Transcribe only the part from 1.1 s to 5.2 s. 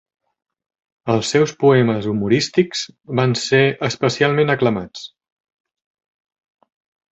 Els seus poemes humorístics van ser especialment aclamats.